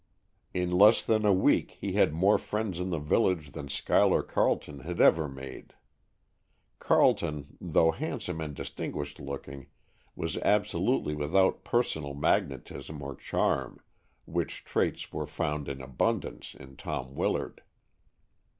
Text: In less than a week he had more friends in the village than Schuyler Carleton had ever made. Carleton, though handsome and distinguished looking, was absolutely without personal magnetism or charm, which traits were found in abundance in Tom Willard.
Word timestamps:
In 0.51 0.71
less 0.71 1.03
than 1.03 1.27
a 1.27 1.31
week 1.31 1.77
he 1.79 1.91
had 1.93 2.11
more 2.11 2.39
friends 2.39 2.79
in 2.79 2.89
the 2.89 2.97
village 2.97 3.51
than 3.51 3.69
Schuyler 3.69 4.23
Carleton 4.23 4.79
had 4.79 4.99
ever 4.99 5.27
made. 5.29 5.73
Carleton, 6.79 7.55
though 7.61 7.91
handsome 7.91 8.41
and 8.41 8.55
distinguished 8.55 9.19
looking, 9.19 9.67
was 10.15 10.37
absolutely 10.37 11.13
without 11.13 11.63
personal 11.63 12.15
magnetism 12.15 12.99
or 13.03 13.13
charm, 13.15 13.77
which 14.25 14.63
traits 14.63 15.13
were 15.13 15.27
found 15.27 15.69
in 15.69 15.83
abundance 15.83 16.55
in 16.55 16.77
Tom 16.77 17.13
Willard. 17.13 17.61